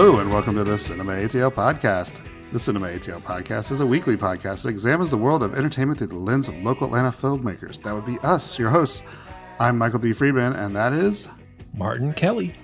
[0.00, 2.20] Hello, and welcome to the Cinema ATL podcast.
[2.52, 6.06] The Cinema ATL podcast is a weekly podcast that examines the world of entertainment through
[6.06, 7.82] the lens of local Atlanta filmmakers.
[7.82, 9.02] That would be us, your hosts.
[9.58, 10.12] I'm Michael D.
[10.12, 11.28] Freeman, and that is
[11.74, 12.54] Martin Kelly.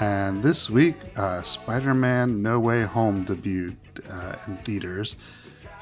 [0.00, 3.76] And this week, uh, Spider Man No Way Home debuted
[4.10, 5.16] uh, in theaters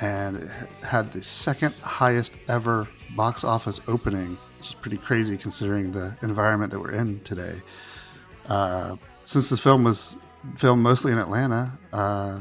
[0.00, 0.48] and
[0.88, 2.86] had the second highest ever
[3.16, 7.60] box office opening, which is pretty crazy considering the environment that we're in today.
[8.46, 8.94] Uh,
[9.24, 10.16] since this film was
[10.56, 12.40] filmed mostly in Atlanta, uh,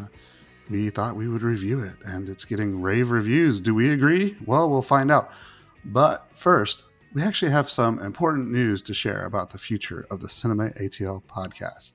[0.70, 3.60] we thought we would review it, and it's getting rave reviews.
[3.60, 4.38] Do we agree?
[4.46, 5.32] Well, we'll find out.
[5.84, 10.30] But first, we actually have some important news to share about the future of the
[10.30, 11.94] Cinema ATL podcast.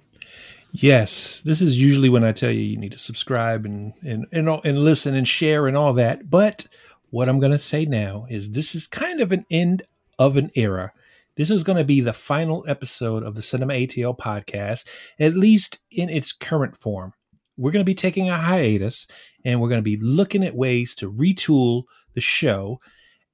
[0.73, 4.49] Yes, this is usually when I tell you you need to subscribe and and and,
[4.49, 6.29] and listen and share and all that.
[6.29, 6.67] But
[7.11, 9.85] what I'm going to say now is this is kind of an end
[10.19, 10.93] of an era.
[11.37, 14.87] This is going to be the final episode of the Cinema ATL podcast,
[15.21, 17.13] at least in its current form.
[17.59, 19.07] We're going to be taking a hiatus
[19.45, 21.85] and we're going to be looking at ways to retool
[22.15, 22.81] the show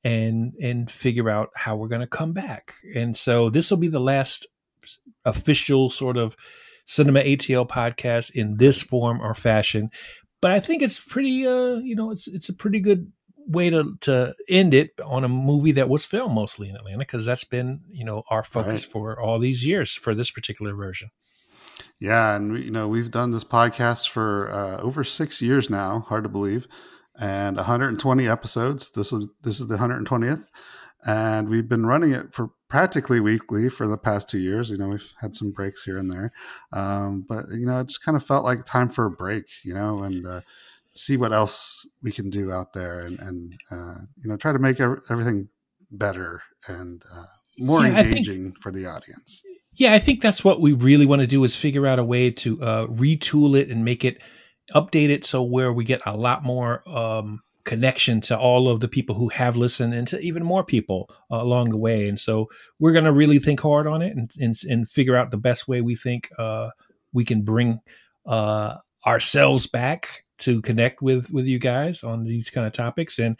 [0.04, 2.74] and and figure out how we're going to come back.
[2.94, 4.48] And so this will be the last
[5.24, 6.36] official sort of
[6.86, 9.90] Cinema ATL podcast in this form or fashion.
[10.40, 13.12] But I think it's pretty uh you know it's it's a pretty good
[13.46, 17.24] way to to end it on a movie that was filmed mostly in Atlanta because
[17.24, 18.92] that's been you know our focus right.
[18.92, 21.10] for all these years for this particular version.
[21.98, 26.00] Yeah, and we, you know we've done this podcast for uh, over six years now.
[26.08, 26.66] Hard to believe,
[27.18, 28.90] and 120 episodes.
[28.90, 30.46] This is this is the 120th,
[31.06, 34.70] and we've been running it for practically weekly for the past two years.
[34.70, 36.32] You know, we've had some breaks here and there,
[36.72, 39.44] um, but you know, it just kind of felt like time for a break.
[39.62, 40.40] You know, and uh,
[40.94, 44.58] see what else we can do out there and, and uh, you know try to
[44.58, 45.48] make everything
[45.90, 47.24] better and uh,
[47.58, 49.42] more yeah, engaging think, for the audience.
[49.74, 52.30] Yeah i think that's what we really want to do is figure out a way
[52.30, 54.18] to uh, retool it and make it
[54.74, 58.88] update it so where we get a lot more um, connection to all of the
[58.88, 62.08] people who have listened and to even more people uh, along the way.
[62.08, 62.48] And so
[62.78, 65.68] we're going to really think hard on it and, and, and, figure out the best
[65.68, 66.70] way we think uh,
[67.12, 67.80] we can bring
[68.26, 68.76] uh,
[69.06, 73.18] ourselves back to connect with with you guys on these kind of topics.
[73.18, 73.36] And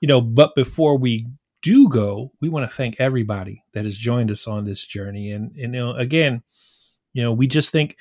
[0.00, 1.28] you know but before we
[1.62, 5.30] do go we want to thank everybody that has joined us on this journey.
[5.30, 6.42] And, and you know again
[7.12, 7.96] you know we just think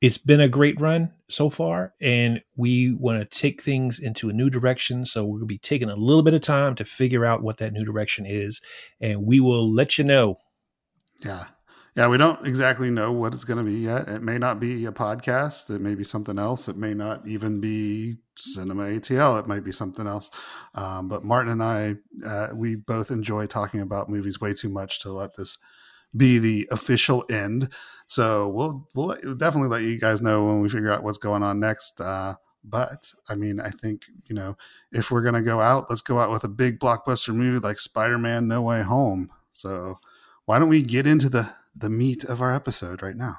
[0.00, 4.34] it's been a great run so far and we want to take things into a
[4.34, 5.06] new direction.
[5.06, 7.56] So we're going to be taking a little bit of time to figure out what
[7.58, 8.60] that new direction is
[9.00, 10.36] and we will let you know.
[11.24, 11.44] Yeah
[11.96, 14.08] yeah, we don't exactly know what it's going to be yet.
[14.08, 15.70] It may not be a podcast.
[15.70, 16.68] It may be something else.
[16.68, 19.38] It may not even be Cinema ATL.
[19.38, 20.28] It might be something else.
[20.74, 21.96] Um, but Martin and I,
[22.26, 25.58] uh, we both enjoy talking about movies way too much to let this
[26.16, 27.72] be the official end.
[28.08, 31.60] So we'll we'll definitely let you guys know when we figure out what's going on
[31.60, 32.00] next.
[32.00, 32.34] Uh,
[32.64, 34.56] but I mean, I think you know
[34.92, 38.18] if we're gonna go out, let's go out with a big blockbuster movie like Spider
[38.18, 39.30] Man No Way Home.
[39.52, 39.98] So
[40.44, 43.38] why don't we get into the the meat of our episode right now.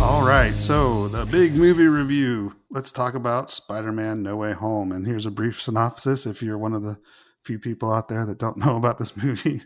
[0.00, 2.56] All right, so the big movie review.
[2.70, 4.92] Let's talk about Spider Man No Way Home.
[4.92, 6.98] And here's a brief synopsis if you're one of the
[7.44, 9.62] few people out there that don't know about this movie.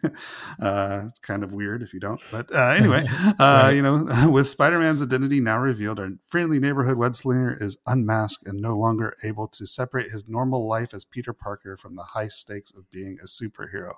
[0.61, 2.21] uh, it's kind of weird if you don't.
[2.31, 3.05] But uh, anyway,
[3.39, 7.79] uh, you know, with Spider Man's identity now revealed, our friendly neighborhood web slinger is
[7.87, 12.05] unmasked and no longer able to separate his normal life as Peter Parker from the
[12.15, 13.93] high stakes of being a superhero.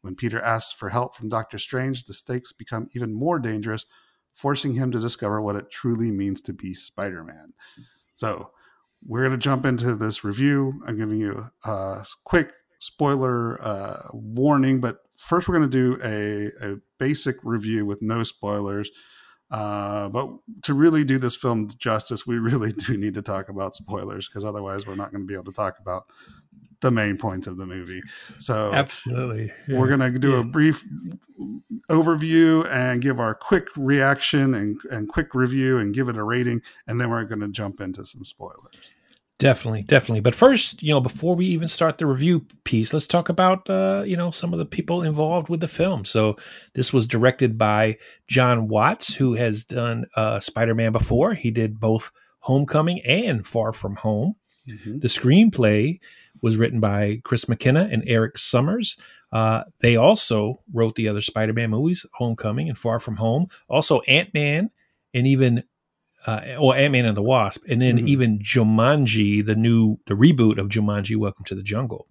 [0.00, 3.86] When Peter asks for help from Doctor Strange, the stakes become even more dangerous,
[4.32, 7.54] forcing him to discover what it truly means to be Spider Man.
[8.14, 8.50] So,
[9.04, 10.82] we're going to jump into this review.
[10.86, 16.72] I'm giving you a quick spoiler uh, warning, but first we're going to do a,
[16.72, 18.90] a, basic review with no spoilers.
[19.50, 20.30] Uh, but
[20.62, 24.44] to really do this film justice, we really do need to talk about spoilers because
[24.44, 26.04] otherwise we're not going to be able to talk about
[26.80, 28.00] the main points of the movie.
[28.38, 29.78] So absolutely, yeah.
[29.78, 30.40] we're going to do yeah.
[30.40, 30.84] a brief
[31.90, 36.62] overview and give our quick reaction and, and quick review and give it a rating,
[36.86, 38.76] and then we're going to jump into some spoilers.
[39.38, 40.20] Definitely, definitely.
[40.20, 44.02] But first, you know, before we even start the review piece, let's talk about uh,
[44.06, 46.06] you know some of the people involved with the film.
[46.06, 46.36] So
[46.74, 47.98] this was directed by
[48.28, 51.34] Jon Watts, who has done uh, Spider-Man before.
[51.34, 54.36] He did both Homecoming and Far From Home.
[54.66, 55.00] Mm-hmm.
[55.00, 56.00] The screenplay
[56.40, 58.98] was written by Chris McKenna and Erik Sommers.
[59.32, 63.48] Uh, they also wrote the other Spider-Man movies, Homecoming and Far From Home.
[63.68, 64.70] Also Ant-Man
[65.12, 65.64] and even
[66.26, 68.08] uh, or Ant Man and the Wasp, and then mm-hmm.
[68.08, 72.06] even Jumanji, the new the reboot of Jumanji, Welcome to the Jungle.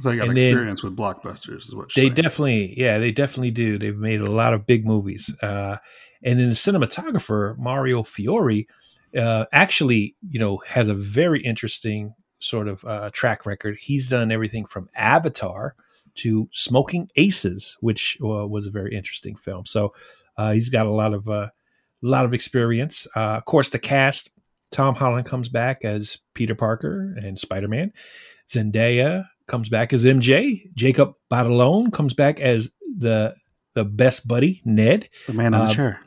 [0.00, 2.14] So they got And then- experience with blockbusters, is what They saying.
[2.14, 3.78] definitely, yeah, they definitely do.
[3.78, 5.34] They've made a lot of big movies.
[5.40, 5.76] Uh,
[6.22, 8.66] and then the cinematographer Mario Fiore
[9.16, 13.78] uh, actually, you know, has a very interesting sort of uh, track record.
[13.80, 15.74] He's done everything from Avatar
[16.16, 19.66] to Smoking Aces, which uh, was a very interesting film.
[19.66, 19.94] So
[20.36, 21.28] uh, he's got a lot of
[22.06, 23.06] a lot of experience.
[23.16, 24.30] Uh, of course, the cast:
[24.70, 27.92] Tom Holland comes back as Peter Parker and Spider Man.
[28.52, 30.72] Zendaya comes back as MJ.
[30.74, 33.34] Jacob Batalon comes back as the
[33.74, 36.00] the best buddy Ned, the man in the uh, chair.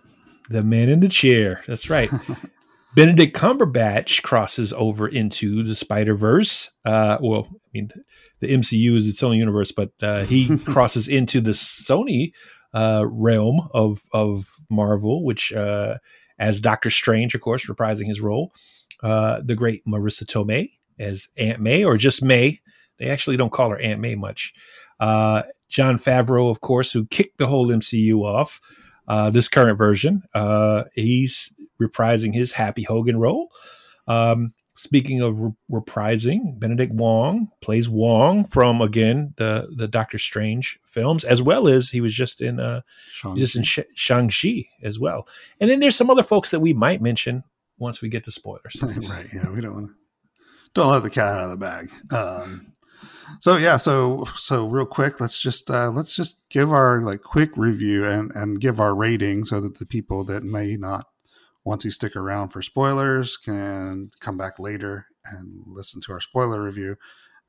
[0.50, 1.64] the man in the chair.
[1.68, 2.12] That's right.
[2.96, 6.72] Benedict Cumberbatch crosses over into the Spider Verse.
[6.84, 7.92] Uh, well, I mean,
[8.40, 12.32] the MCU is its own universe, but uh, he crosses into the Sony
[12.74, 15.98] uh, realm of of Marvel, which uh,
[16.40, 18.54] as Doctor Strange, of course, reprising his role.
[19.02, 22.60] Uh, the great Marisa Tomei as Aunt May, or just May.
[22.98, 24.54] They actually don't call her Aunt May much.
[25.00, 28.60] Uh, Jon Favreau, of course, who kicked the whole MCU off.
[29.08, 33.50] Uh, this current version, uh, he's reprising his Happy Hogan role.
[34.08, 40.80] Um, speaking of re- reprising, Benedict Wong plays Wong from again the the Doctor Strange
[40.86, 42.82] films, as well as he was just in uh,
[43.36, 45.28] just in Sh- Shang Chi as well.
[45.60, 47.44] And then there's some other folks that we might mention
[47.78, 48.78] once we get to spoilers.
[48.82, 49.28] right.
[49.34, 49.94] Yeah, we don't want to
[50.74, 51.92] don't let the cat out of the bag.
[52.14, 52.74] Um,
[53.40, 57.52] so yeah, so so real quick, let's just uh, let's just give our like quick
[57.58, 61.08] review and and give our rating so that the people that may not
[61.64, 66.64] want you stick around for spoilers can come back later and listen to our spoiler
[66.64, 66.96] review.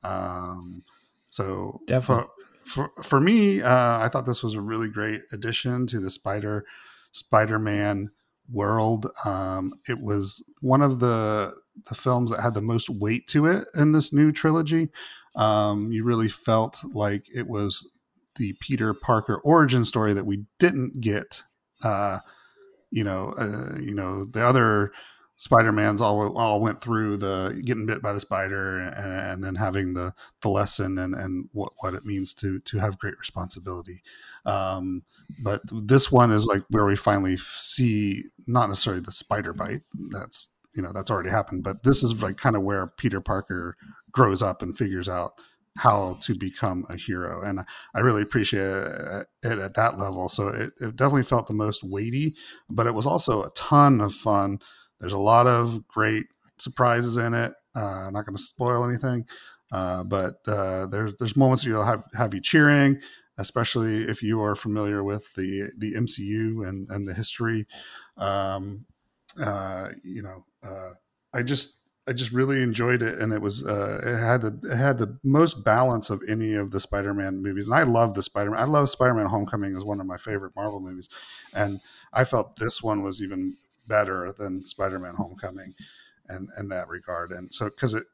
[0.03, 0.83] Um,
[1.29, 2.25] so Definitely.
[2.63, 6.09] for, for for me, uh, I thought this was a really great addition to the
[6.09, 6.65] Spider
[7.11, 8.11] Spider Man
[8.51, 9.07] world.
[9.25, 11.53] Um, it was one of the
[11.87, 14.89] the films that had the most weight to it in this new trilogy.
[15.35, 17.89] Um, you really felt like it was
[18.35, 21.43] the Peter Parker origin story that we didn't get.
[21.83, 22.19] Uh,
[22.91, 24.91] you know, uh, you know the other
[25.41, 29.55] Spider Mans all all went through the getting bit by the spider and, and then
[29.55, 34.03] having the the lesson and and what what it means to to have great responsibility.
[34.45, 35.01] Um,
[35.43, 39.81] but this one is like where we finally see not necessarily the spider bite.
[40.11, 43.75] That's you know that's already happened, but this is like kind of where Peter Parker
[44.11, 45.31] grows up and figures out
[45.77, 47.61] how to become a hero and
[47.95, 52.35] i really appreciate it at that level so it, it definitely felt the most weighty
[52.69, 54.59] but it was also a ton of fun.
[54.99, 56.25] There's a lot of great
[56.59, 59.25] surprises in it uh, i'm not going to spoil anything
[59.71, 62.99] uh, but uh, there's there's moments you'll have have you cheering
[63.37, 67.65] especially if you are familiar with the the mcu and and the history.
[68.17, 68.85] Um,
[69.41, 70.91] uh, you know uh,
[71.33, 71.80] i just
[72.11, 75.17] I just really enjoyed it, and it was uh, it had the it had the
[75.23, 78.59] most balance of any of the Spider-Man movies, and I love the Spider-Man.
[78.59, 81.07] I love Spider-Man: Homecoming is one of my favorite Marvel movies,
[81.53, 81.79] and
[82.11, 83.55] I felt this one was even
[83.87, 85.73] better than Spider-Man: Homecoming,
[86.27, 87.31] and in that regard.
[87.31, 88.07] And so because it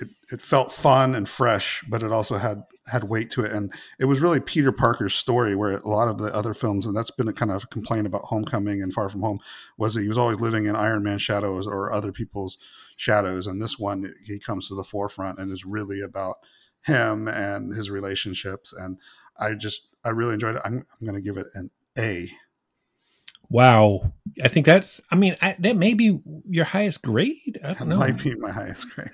[0.00, 3.72] it it felt fun and fresh, but it also had had weight to it, and
[4.00, 5.54] it was really Peter Parker's story.
[5.54, 8.22] Where a lot of the other films, and that's been a kind of complaint about
[8.22, 9.38] Homecoming and Far From Home,
[9.78, 12.58] was that he was always living in Iron Man shadows or other people's
[12.96, 16.36] shadows and this one he comes to the forefront and is really about
[16.82, 18.98] him and his relationships and
[19.38, 22.28] i just i really enjoyed it i'm, I'm going to give it an a
[23.50, 25.02] Wow, I think that's.
[25.12, 27.60] I mean, I, that may be your highest grade.
[27.62, 27.98] I don't know.
[27.98, 29.10] might be my highest grade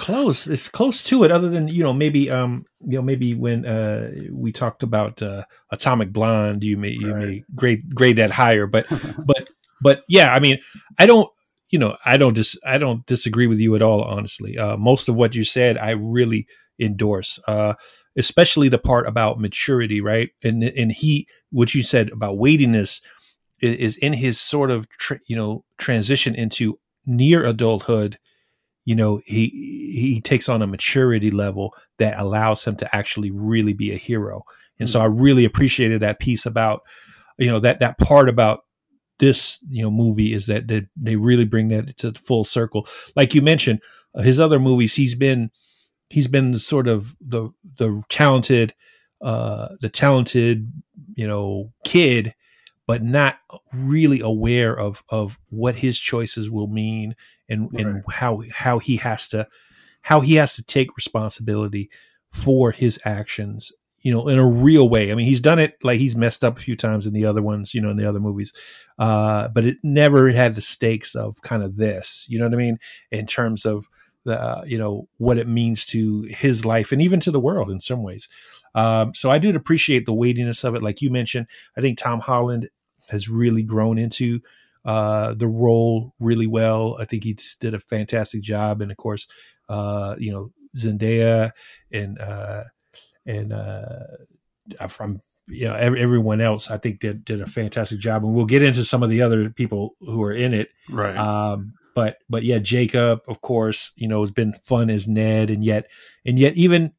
[0.00, 0.46] close.
[0.46, 1.30] It's close to it.
[1.30, 5.44] Other than you know, maybe um, you know, maybe when uh we talked about uh,
[5.70, 8.66] Atomic Blonde, you may you may grade grade that higher.
[8.66, 8.86] But
[9.26, 9.48] but
[9.80, 10.58] but yeah, I mean,
[10.98, 11.30] I don't.
[11.70, 14.02] You know, I don't dis I don't disagree with you at all.
[14.02, 16.46] Honestly, uh, most of what you said, I really
[16.80, 17.38] endorse.
[17.46, 17.74] Uh,
[18.18, 20.30] especially the part about maturity, right?
[20.42, 23.00] And and he, what you said about weightiness,
[23.62, 28.18] i- is in his sort of tr- you know transition into near adulthood.
[28.84, 29.48] You know, he
[30.14, 34.42] he takes on a maturity level that allows him to actually really be a hero.
[34.80, 36.80] And so I really appreciated that piece about
[37.38, 38.60] you know that that part about
[39.20, 42.86] this you know movie is that they, they really bring that to the full circle.
[43.14, 43.80] Like you mentioned,
[44.16, 45.50] his other movies, he's been
[46.08, 48.74] he's been the sort of the the talented
[49.22, 50.72] uh the talented
[51.14, 52.34] you know kid
[52.86, 53.38] but not
[53.72, 57.14] really aware of of what his choices will mean
[57.48, 59.46] and and how how he has to
[60.02, 61.90] how he has to take responsibility
[62.32, 63.72] for his actions
[64.02, 66.58] you know in a real way i mean he's done it like he's messed up
[66.58, 68.52] a few times in the other ones you know in the other movies
[68.98, 72.56] uh but it never had the stakes of kind of this you know what i
[72.56, 72.78] mean
[73.10, 73.86] in terms of
[74.24, 77.70] the uh, you know what it means to his life and even to the world
[77.70, 78.28] in some ways.
[78.74, 81.46] Um, so I did appreciate the weightiness of it, like you mentioned.
[81.76, 82.68] I think Tom Holland
[83.08, 84.40] has really grown into
[84.84, 86.96] uh, the role really well.
[87.00, 89.26] I think he did a fantastic job, and of course,
[89.68, 91.52] uh, you know Zendaya
[91.92, 92.64] and uh,
[93.26, 96.70] and uh, from you know every, everyone else.
[96.70, 99.50] I think did did a fantastic job, and we'll get into some of the other
[99.50, 100.68] people who are in it.
[100.88, 101.16] Right.
[101.16, 105.64] Um, but but yeah, Jacob, of course, you know, has been fun as Ned, and
[105.64, 105.86] yet
[106.24, 106.92] and yet even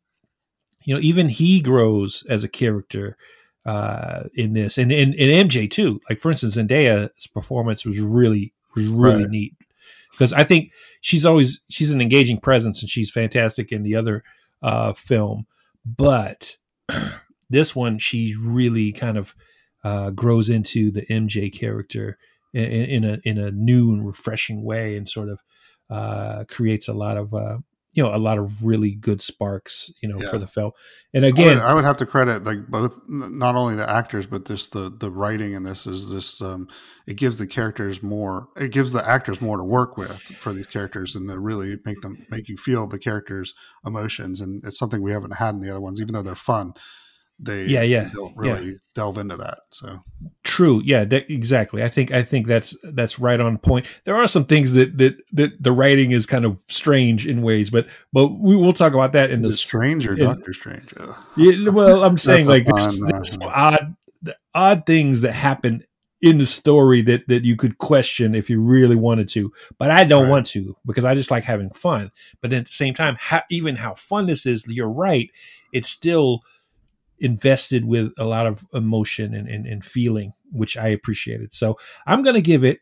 [0.84, 3.18] you know even he grows as a character
[3.66, 6.02] uh, in this, and, and and MJ too.
[6.10, 9.30] Like for instance, Zendaya's performance was really was really right.
[9.30, 9.56] neat
[10.12, 14.24] because I think she's always she's an engaging presence and she's fantastic in the other
[14.62, 15.46] uh, film,
[15.86, 16.58] but
[17.50, 19.36] this one she really kind of
[19.84, 22.18] uh, grows into the MJ character
[22.54, 25.40] in, in, a in a new and refreshing way, and sort of
[25.90, 27.58] uh, creates a lot of uh,
[27.94, 30.30] you know a lot of really good sparks you know yeah.
[30.30, 30.72] for the film
[31.14, 34.28] and again I would, I would, have to credit like both not only the actors
[34.28, 36.68] but just the the writing in this is this um
[37.06, 40.68] it gives the characters more it gives the actors more to work with for these
[40.68, 43.54] characters and to really make them make you feel the characters
[43.86, 46.74] emotions and it's something we haven't had in the other ones even though they're fun
[47.40, 48.78] they yeah yeah don't really yeah.
[48.96, 50.00] delve into that so
[50.52, 50.82] true.
[50.84, 51.84] Yeah exactly.
[51.84, 53.86] I think i think that's that's right on point.
[54.04, 57.70] There are some things that that that the writing is kind of strange in ways
[57.70, 60.94] but but we will talk about that in the stranger or doctor strange?
[61.36, 63.96] Yeah well i'm saying like there's, there's some odd
[64.54, 65.84] odd things that happen
[66.22, 70.04] in the story that that you could question if you really wanted to but i
[70.04, 70.30] don't right.
[70.30, 72.12] want to because i just like having fun.
[72.42, 75.30] But then at the same time how, even how fun this is you're right
[75.72, 76.42] it's still
[77.22, 81.54] invested with a lot of emotion and, and, and feeling, which I appreciated.
[81.54, 82.80] So I'm going to give it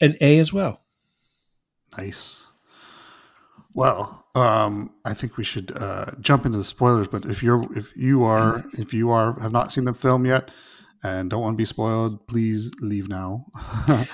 [0.00, 0.82] an A as well.
[1.98, 2.44] Nice.
[3.72, 7.08] Well, um, I think we should uh, jump into the spoilers.
[7.08, 10.50] But if you're if you are if you are have not seen the film yet
[11.02, 13.46] and don't want to be spoiled, please leave now.
[13.88, 14.04] uh,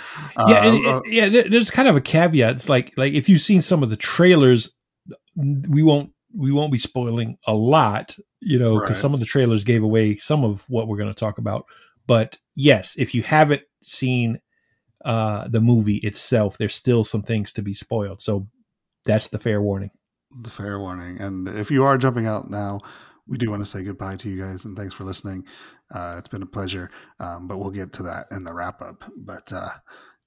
[0.49, 1.29] yeah, and, uh, yeah.
[1.29, 2.55] There's kind of a caveat.
[2.55, 4.71] It's like like if you've seen some of the trailers,
[5.37, 9.01] we won't we won't be spoiling a lot, you know, because right.
[9.01, 11.67] some of the trailers gave away some of what we're going to talk about.
[12.07, 14.41] But yes, if you haven't seen
[15.05, 18.21] uh, the movie itself, there's still some things to be spoiled.
[18.21, 18.49] So
[19.05, 19.91] that's the fair warning.
[20.43, 21.21] The fair warning.
[21.21, 22.81] And if you are jumping out now,
[23.27, 25.45] we do want to say goodbye to you guys and thanks for listening.
[25.93, 26.91] Uh, it's been a pleasure,
[27.21, 29.05] um, but we'll get to that in the wrap up.
[29.17, 29.71] But uh,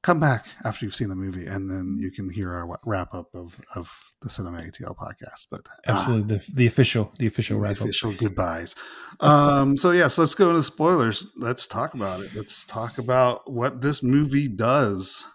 [0.01, 3.33] come back after you've seen the movie, and then you can hear our wrap up
[3.33, 3.91] of of
[4.21, 5.47] the Cinema ATL podcast.
[5.49, 8.75] But uh, absolutely, the, the official the official the official goodbyes.
[9.19, 11.27] Um, so yes, let's go into spoilers.
[11.35, 12.31] Let's talk about it.
[12.35, 15.25] Let's talk about what this movie does.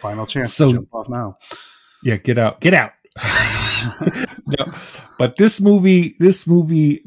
[0.00, 1.36] Final chance so, to jump off now.
[2.02, 2.92] Yeah, get out, get out.
[4.46, 4.64] no,
[5.18, 7.02] but this movie, this movie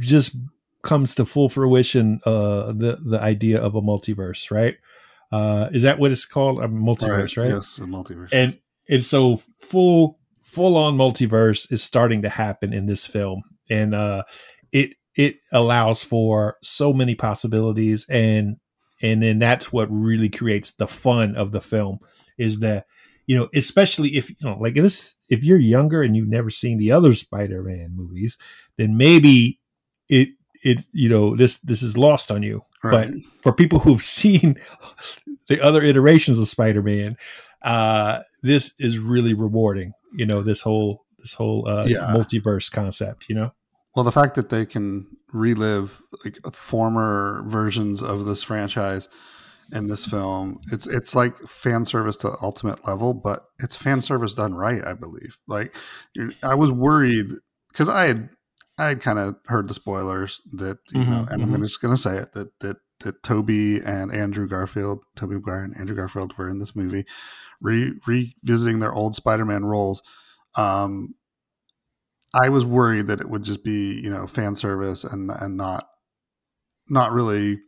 [0.00, 0.36] just
[0.82, 2.20] comes to full fruition.
[2.24, 4.76] Uh, the the idea of a multiverse, right?
[5.32, 6.62] Uh, is that what it's called?
[6.62, 7.44] A multiverse, right?
[7.44, 7.54] right?
[7.54, 8.28] Yes, a multiverse.
[8.32, 13.94] And and so full full on multiverse is starting to happen in this film, and
[13.94, 14.24] uh,
[14.72, 18.56] it it allows for so many possibilities, and
[19.02, 21.98] and then that's what really creates the fun of the film
[22.38, 22.86] is that
[23.26, 26.78] you know especially if you know like this if you're younger and you've never seen
[26.78, 28.36] the other spider-man movies
[28.76, 29.60] then maybe
[30.08, 30.30] it
[30.62, 33.10] it you know this this is lost on you right.
[33.10, 34.56] but for people who've seen
[35.48, 37.16] the other iterations of Spider-Man,
[37.62, 39.92] uh, this is really rewarding.
[40.14, 42.12] You know, this whole this whole uh, yeah.
[42.14, 43.28] multiverse concept.
[43.28, 43.52] You know,
[43.96, 49.08] well, the fact that they can relive like former versions of this franchise
[49.72, 54.34] in this film, it's it's like fan service to ultimate level, but it's fan service
[54.34, 54.86] done right.
[54.86, 55.38] I believe.
[55.48, 55.74] Like,
[56.42, 57.28] I was worried
[57.72, 58.28] because I had
[58.78, 61.54] I had kind of heard the spoilers that you mm-hmm, know, and mm-hmm.
[61.54, 65.64] I'm just going to say it that that that Tobey and Andrew Garfield, Tobey Maguire
[65.64, 67.04] and Andrew Garfield were in this movie,
[67.60, 70.02] re- revisiting their old Spider-Man roles.
[70.56, 71.14] Um,
[72.34, 75.86] I was worried that it would just be, you know, fan service and and not
[76.88, 77.60] not really,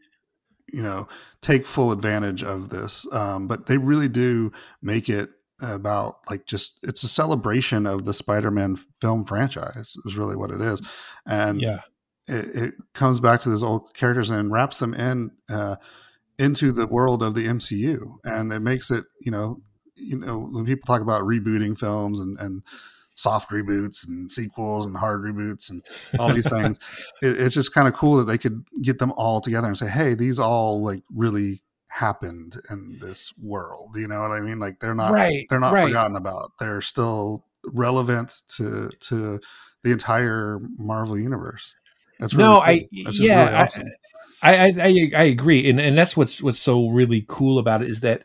[0.73, 1.07] you know,
[1.41, 3.07] take full advantage of this.
[3.13, 4.51] Um, but they really do
[4.83, 5.31] make it
[5.63, 10.61] about like just it's a celebration of the Spider-Man film franchise is really what it
[10.61, 10.83] is.
[11.27, 11.81] And yeah
[12.29, 15.77] it, it, comes back to those old characters and wraps them in uh,
[16.39, 19.61] into the world of the MCU, and it makes it you know
[19.95, 22.63] you know when people talk about rebooting films and and
[23.15, 25.83] soft reboots and sequels and hard reboots and
[26.19, 26.79] all these things,
[27.23, 29.89] it, it's just kind of cool that they could get them all together and say,
[29.89, 33.97] hey, these all like really happened in this world.
[33.97, 34.59] You know what I mean?
[34.59, 35.87] Like they're not Right, they're not right.
[35.87, 36.53] forgotten about.
[36.59, 39.41] They're still relevant to to
[39.83, 41.75] the entire Marvel universe.
[42.19, 42.63] That's really no, cool.
[42.63, 43.85] I That's yeah, really I- awesome.
[44.43, 47.89] I, I I I agree, and and that's what's what's so really cool about it
[47.91, 48.25] is that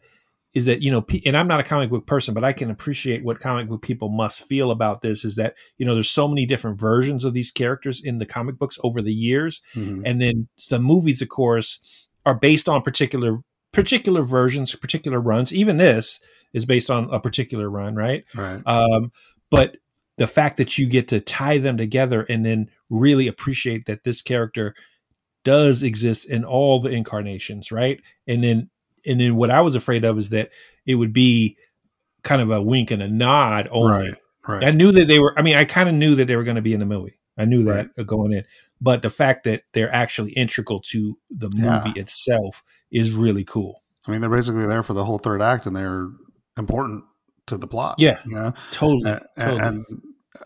[0.54, 3.24] is that you know, and I'm not a comic book person, but I can appreciate
[3.24, 5.24] what comic book people must feel about this.
[5.24, 8.58] Is that you know, there's so many different versions of these characters in the comic
[8.60, 10.02] books over the years, Mhm.
[10.06, 11.80] and then the movies, of course,
[12.26, 13.38] are based on particular
[13.72, 15.54] particular versions, particular runs.
[15.54, 16.20] Even this
[16.54, 18.26] is based on a particular run, right?
[18.36, 18.62] Right.
[18.66, 19.12] Um,
[19.50, 19.78] but
[20.18, 24.22] the fact that you get to tie them together and then really appreciate that this
[24.22, 24.76] character
[25.44, 28.00] does exist in all the incarnations, right?
[28.28, 28.70] And then
[29.06, 30.50] and then what I was afraid of is that
[30.86, 31.58] it would be
[32.24, 34.10] kind of a wink and a nod only.
[34.10, 34.18] Right.
[34.48, 34.64] Right.
[34.64, 36.56] I knew that they were I mean, I kind of knew that they were going
[36.56, 37.18] to be in the movie.
[37.38, 38.44] I knew that uh, going in.
[38.84, 42.02] But the fact that they're actually integral to the movie Yeah.
[42.02, 43.84] itself is really cool.
[44.08, 46.10] I mean, they're basically there for the whole third act, and they're
[46.58, 47.04] important
[47.48, 47.96] to the plot.
[48.00, 48.20] Yeah.
[48.26, 49.12] You know, Totally.
[49.12, 49.62] and totally.
[49.62, 49.86] and,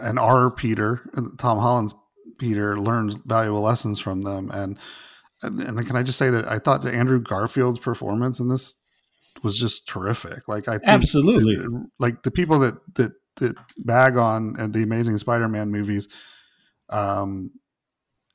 [0.02, 1.96] and our Peter, Tom Holland's
[2.38, 4.52] Peter, learns valuable lessons from them.
[4.52, 4.78] And,
[5.42, 8.76] and can I just say that I thought that Andrew Garfield's performance in this
[9.44, 10.48] was just terrific.
[10.48, 11.58] Like I think Absolutely.
[12.00, 16.08] like the people that that that bag on the Amazing Spider-Man movies.
[16.90, 17.52] Um,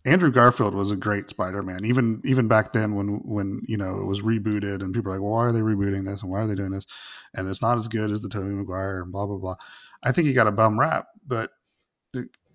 [0.06, 4.06] Andrew Garfield was a great Spider-Man, even even back then when when you know it
[4.06, 6.46] was rebooted and people are like, well, why are they rebooting this and why are
[6.46, 6.86] they doing this?
[7.34, 9.56] And it's not as good as the Tobey Maguire and blah blah blah.
[10.02, 11.50] I think he got a bum rap, but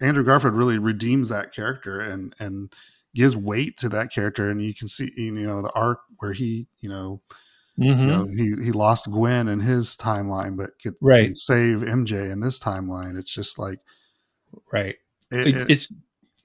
[0.01, 2.73] Andrew Garfield really redeems that character and and
[3.13, 6.67] gives weight to that character, and you can see you know the arc where he
[6.79, 7.21] you know
[7.77, 7.99] Mhm.
[7.99, 11.35] you know, he he lost Gwen in his timeline, but could, Right.
[11.35, 13.17] save MJ in this timeline.
[13.19, 13.79] It's just like
[14.71, 14.95] Right.
[15.31, 15.91] It- it- it's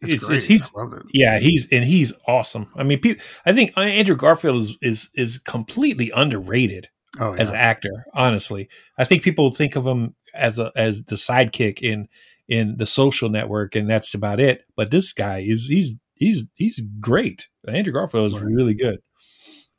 [0.02, 0.42] it's, it's, great.
[0.44, 1.02] he's I loved it.
[1.12, 2.68] yeah he's and he's awesome.
[2.76, 7.56] I mean, people, I think Andrew Garfield is is is completely underrated Oh as an
[7.56, 8.06] actor.
[8.14, 12.08] Honestly, I think people think of him as a as the sidekick in
[12.48, 14.62] in the Social Network, and that's about it.
[14.76, 17.48] But this guy is he's he's he's great.
[17.68, 18.52] Andrew Garfield is Right.
[18.54, 18.98] really good,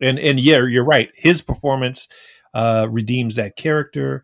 [0.02, 1.10] and and yeah, you're right.
[1.16, 2.08] His performance
[2.54, 4.24] uh, redeems that character.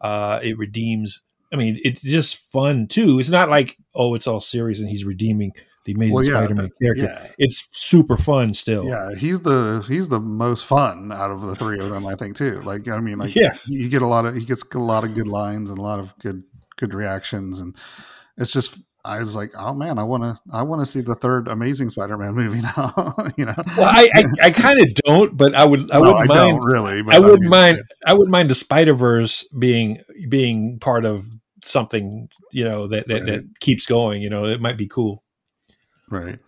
[0.00, 1.22] Uh, it redeems.
[1.56, 3.18] I mean, it's just fun too.
[3.18, 5.52] It's not like oh, it's all serious and he's redeeming
[5.84, 7.02] the Amazing Well, yeah, Spider-Man uh, character.
[7.04, 8.86] yeah, It's super fun still.
[8.88, 9.10] yeah.
[9.18, 12.60] He's the he's the most fun out of the three of them, I think too.
[12.62, 13.54] Like I mean, like Yeah.
[13.66, 15.98] you get a lot of he gets a lot of good lines and a lot
[16.00, 16.42] of good
[16.76, 17.74] good reactions, and
[18.36, 18.80] it's just.
[19.08, 21.90] I was like, oh man, I want to, I want to see the third Amazing
[21.90, 23.14] Spider-Man movie now.
[23.36, 26.28] you know, Well, I I, I kind of don't, but I would I Well, wouldn't
[26.32, 26.56] I mind.
[26.56, 27.02] don't really.
[27.04, 27.78] But I wouldn't mean, mind.
[28.04, 31.24] I wouldn't mind the Spider Verse being being part of
[31.66, 34.22] something you know that that, that keeps going.
[34.22, 35.24] You know, it might be cool.
[36.10, 36.38] Right.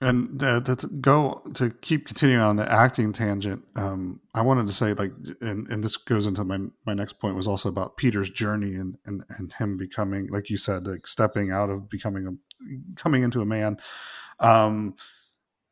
[0.00, 4.66] And uh, to to go to keep continuing on the acting tangent, um, I wanted
[4.66, 7.96] to say like, and, and this goes into my my next point was also about
[7.96, 12.26] Peter's journey and and and him becoming, like you said, like stepping out of becoming
[12.26, 12.32] a
[12.94, 13.78] coming into a man.
[14.38, 14.96] Um,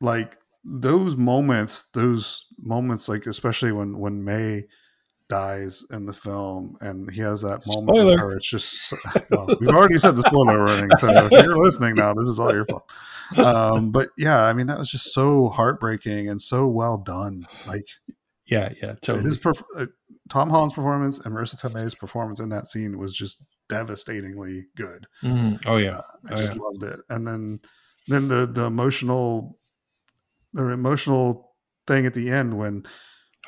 [0.01, 4.62] like those moments, those moments, like especially when when May
[5.35, 8.18] dies in the film and he has that moment Spoiler.
[8.18, 8.92] her, it's just
[9.31, 12.53] well, we've already said the spoiler warning, so if you're listening now, this is all
[12.53, 12.85] your fault
[13.37, 17.47] um, but yeah, I mean that was just so heartbreaking and so well done.
[17.66, 17.87] Like
[18.47, 19.25] Yeah, yeah, totally.
[19.25, 19.87] his perf- uh,
[20.29, 25.07] Tom Holland's performance and Marisa Tomei's performance in that scene was just devastatingly good.
[25.23, 25.59] Mhm.
[25.66, 26.62] Oh yeah, I Oh, just yeah.
[26.62, 27.01] loved it.
[27.09, 27.61] And then
[28.09, 29.59] then the the emotional
[30.53, 31.53] the emotional
[31.87, 32.85] thing at the end when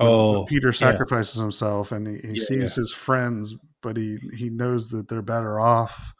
[0.00, 0.72] Oh, Peter yeah.
[0.72, 5.22] sacrifices himself and he, he Yeah, sees his friends, but he he knows that they're
[5.22, 6.12] better off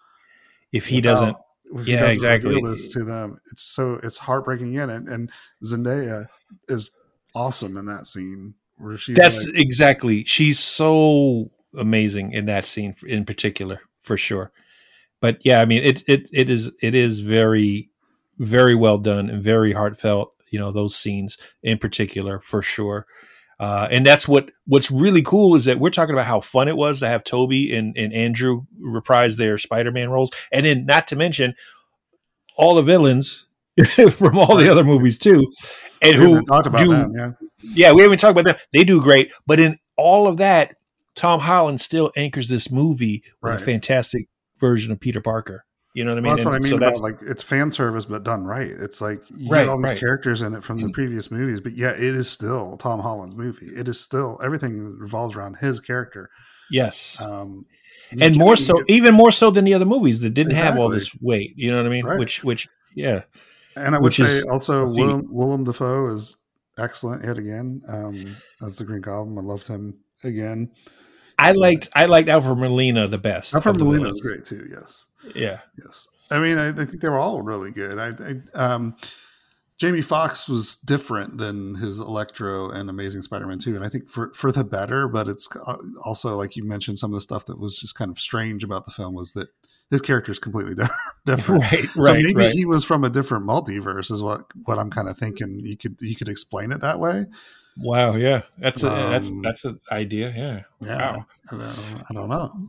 [0.73, 1.37] if he without- doesn't,
[1.81, 2.55] if he Yeah, doesn't exactly.
[2.55, 3.39] reveal this to them.
[3.53, 5.31] It's so it's heartbreaking in it, and
[5.65, 6.27] Zendaya
[6.69, 6.91] is
[7.35, 10.25] awesome in that scene where she's that's like, exactly.
[10.25, 14.53] She's so amazing in that scene in particular, for sure.
[15.21, 17.91] But yeah, I mean, it it it is it is very
[18.39, 20.33] very well done and very heartfelt.
[20.53, 23.07] You know, those scenes in particular, for sure.
[23.59, 26.77] Uh, and that's what what's really cool is that we're talking about how fun it
[26.77, 31.17] was to have Tobey and, and Andrew reprise their Spider-Man roles, and then not to
[31.17, 31.55] mention
[32.57, 33.47] all the villains
[34.13, 35.51] from all the other movies too,
[36.03, 37.31] and we who talked about do them, yeah.
[37.63, 38.57] yeah, we haven't talked about them.
[38.73, 40.77] They do great, but in all of that,
[41.15, 43.61] Tom Holland still anchors this movie with Right.
[43.61, 45.66] a fantastic version of Peter Parker.
[45.97, 46.25] You know what I mean?
[46.29, 48.69] Well, that's what I mean so about like it's fan service, but done right.
[48.69, 49.99] It's like you Right, get all these right.
[49.99, 53.67] characters in it from the previous movies, but yeah, it is still Tom Holland's movie.
[53.67, 56.29] It is still everything revolves around his character.
[56.71, 57.65] yes, Um,
[58.21, 60.91] and more so, get- even more so than the other movies that didn't have all
[60.91, 61.55] this weight.
[61.57, 62.05] You know what I mean?
[62.05, 62.19] Right.
[62.19, 63.23] Which, which, yeah,
[63.75, 64.85] and I would which say also.
[64.85, 66.37] Willem, Willem Dafoe is
[66.79, 67.81] excellent yet again.
[67.89, 70.73] Um, as the Green Goblin, I loved him again.
[71.39, 73.55] I liked I liked Alfred Molina the best.
[73.55, 74.67] Alfred Molina was great too.
[74.71, 75.07] Yes.
[75.35, 75.61] Yeah.
[75.83, 76.09] Yes.
[76.31, 77.99] I mean, I, I think they were all really good.
[77.99, 78.13] I,
[78.59, 78.97] I um,
[79.79, 84.33] Jamie Foxx was different than his Electro and Amazing Spider-Man 2, and I think for
[84.33, 85.07] for the better.
[85.07, 88.11] But it's uh, also like you mentioned, some of the stuff that was just kind
[88.11, 89.49] of strange about the film was that
[89.91, 90.75] his character is completely
[91.27, 91.63] different.
[91.63, 92.23] Right, so right.
[92.25, 92.53] maybe right.
[92.53, 95.61] he was from a different multiverse, is what what I'm kind of thinking.
[95.63, 97.27] You could you could explain it that way.
[97.79, 100.33] Wow, yeah, that's a that's Um, that's an idea.
[100.35, 101.27] Yeah, Yeah, Wow.
[101.53, 102.69] I, don't, I don't know.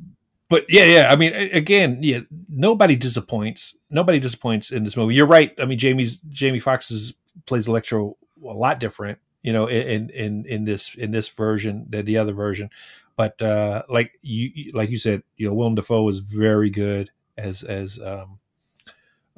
[0.49, 1.11] but yeah, yeah.
[1.11, 2.19] I mean, again, yeah.
[2.59, 3.75] Nobody disappoints.
[3.91, 5.13] Nobody disappoints in this movie.
[5.13, 5.53] You're right.
[5.59, 7.13] I mean, Jamie's Jamie Foxx's
[7.45, 9.19] plays Electro a lot different.
[9.43, 12.71] You know, in in in this in this version than the other version.
[13.15, 17.61] But uh, like you like you said, you know, Willem Dafoe was very good as
[17.63, 18.39] as um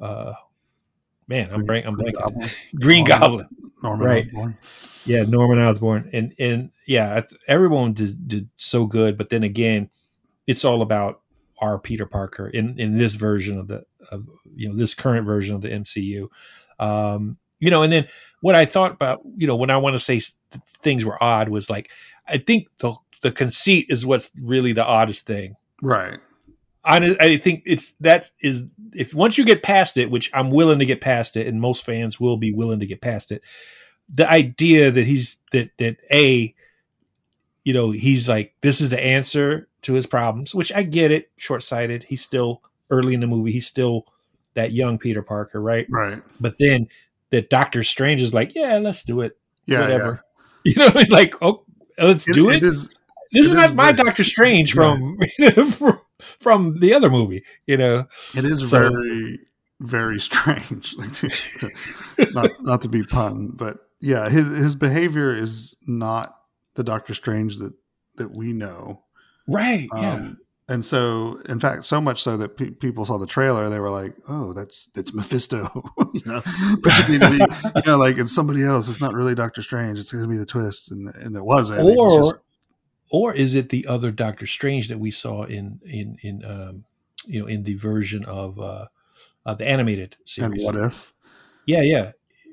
[0.00, 0.32] uh
[1.28, 1.50] man.
[1.52, 1.86] I'm blank.
[1.86, 2.12] I'm Green.
[2.12, 3.48] Goblin, Green Norman- Goblin.
[3.82, 4.26] Norman Right.
[4.28, 4.58] Osborn.
[5.06, 9.16] Yeah, Norman Osborn, and and yeah, everyone did, did so good.
[9.16, 9.90] But then again,
[10.46, 11.20] it's all about
[11.60, 15.54] our Peter Parker in in this version of the of you know this current version
[15.54, 16.28] of the MCU.
[16.78, 18.08] Um, you know, and then
[18.40, 20.20] what I thought about you know when I want to say
[20.82, 21.90] things were odd was like
[22.26, 25.56] I think the the conceit is what's really the oddest thing.
[25.82, 26.18] Right.
[26.82, 30.78] I, I think it's that is if once you get past it, which I'm willing
[30.78, 33.42] to get past it, and most fans will be willing to get past it.
[34.12, 36.54] The idea that he's that that a,
[37.64, 41.30] you know, he's like this is the answer to his problems, which I get it.
[41.36, 42.04] Short sighted.
[42.04, 43.52] He's still early in the movie.
[43.52, 44.06] He's still
[44.54, 45.86] that young Peter Parker, right?
[45.88, 46.20] Right.
[46.40, 46.88] But then
[47.30, 49.38] that Doctor Strange is like, yeah, let's do it.
[49.66, 49.82] Yeah.
[49.82, 50.24] Whatever.
[50.62, 51.64] You know, he's like, oh,
[51.98, 52.34] let's Yeah.
[52.34, 52.56] do it.
[52.56, 52.88] It is.
[53.32, 54.94] this is not is my Doctor Strange Yeah.
[55.52, 57.44] from from from the other movie.
[57.66, 58.06] You know.
[58.34, 59.38] It is So- very,
[59.80, 60.94] very strange.
[60.98, 61.70] Like to, to,
[62.32, 66.34] not not to be pun, but yeah, his his behavior is not
[66.80, 67.74] the Doctor Strange that
[68.16, 69.02] that we know.
[69.46, 69.86] Right.
[69.94, 70.14] Yeah.
[70.14, 70.38] Um,
[70.70, 73.90] and so, in fact, so much so that pe- people saw the trailer, they were
[73.90, 75.68] like, "Oh, that's that's Mephisto,"
[76.14, 76.40] you know,
[77.06, 78.88] be, you know, like it's somebody else.
[78.88, 79.98] It's not really Doctor Strange.
[79.98, 81.80] It's going to be the twist, and and it wasn't.
[81.80, 82.42] It or was just-
[83.10, 86.84] or is it the other Doctor Strange that we saw in in in um
[87.26, 88.86] you know in the version of uh,
[89.44, 90.64] uh the animated and series?
[90.64, 91.12] what if?
[91.66, 91.82] Yeah.
[91.82, 92.12] Yeah.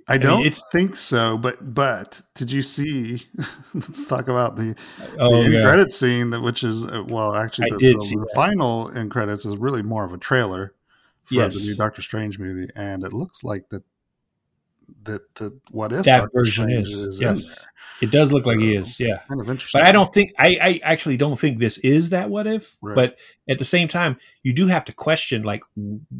[0.10, 3.28] I don't think so, but but did you see?
[3.74, 4.76] let's talk about the
[5.20, 5.62] Oh the end yeah.
[5.64, 9.58] credit scene that which is uh, well actually the, the, the final end credits is
[9.58, 10.74] really more of a trailer
[11.26, 11.56] for Yes.
[11.56, 13.84] the new Doctor Strange movie, and it looks like that
[15.04, 17.60] that the what if That version is, in yes.
[18.00, 19.00] It does look like he is.
[19.00, 19.22] Yeah.
[19.28, 22.30] Kind of interesting, But I don't think I, I actually don't think this is that
[22.30, 22.78] what if.
[22.80, 22.94] Right.
[22.96, 23.18] But
[23.50, 25.64] at the same time, you do have to question like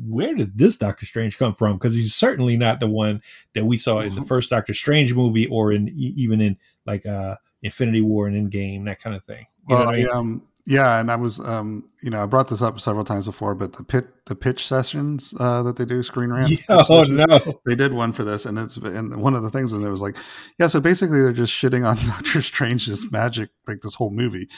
[0.08, 1.74] where did this Doctor Strange come from?
[1.74, 3.22] Because he's certainly not the one
[3.54, 4.28] that we saw in the Mhm.
[4.28, 9.00] first Doctor Strange movie or in even in like uh Infinity War and Endgame, that
[9.00, 9.46] kind of thing.
[9.70, 10.08] You Well, I mean?
[10.08, 13.26] I, um, yeah, and I was, um, you know, I brought this up several times
[13.26, 16.60] before, but the pit, the pitch sessions uh, that they do, screen rants.
[16.60, 17.62] Yeah, oh sessions, no.
[17.66, 20.02] they did one for this, and it's and one of the things in it was
[20.02, 20.18] like,
[20.60, 24.50] yeah, so basically they're just shitting on Doctor Strange's magic, like this whole movie,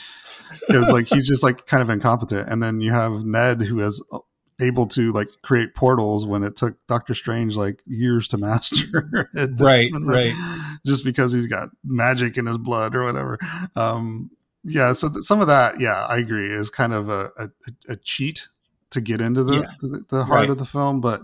[0.66, 4.02] because like he's just like kind of incompetent, and then you have Ned who is
[4.60, 9.50] able to like create portals when it took Doctor Strange like years to master, it.
[9.60, 10.34] Right, right.
[10.84, 13.38] just because he's got magic in his blood or whatever.
[13.76, 14.30] Um,
[14.64, 17.48] yeah, so th- some of that, yeah, I agree, is kind of a, a,
[17.90, 18.46] a cheat
[18.90, 19.70] to get into the Yeah.
[19.80, 20.50] the, the heart Right.
[20.50, 21.20] of the film, but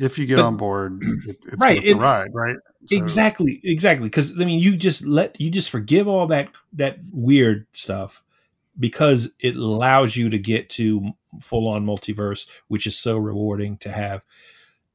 [0.00, 2.56] if you get But- on board, it, it's Right, worth the it- ride, right?
[2.86, 4.08] So- exactly, exactly.
[4.08, 8.22] Because I mean, you just let you just forgive all that that weird stuff
[8.78, 13.90] because it allows you to get to full on multiverse, which is so rewarding to
[13.92, 14.22] have.